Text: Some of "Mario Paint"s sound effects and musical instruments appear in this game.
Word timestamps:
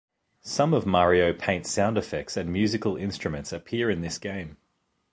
Some 0.41 0.73
of 0.73 0.87
"Mario 0.87 1.31
Paint"s 1.31 1.69
sound 1.71 1.95
effects 1.95 2.35
and 2.35 2.51
musical 2.51 2.97
instruments 2.97 3.53
appear 3.53 3.87
in 3.91 4.01
this 4.01 4.17
game. 4.17 4.57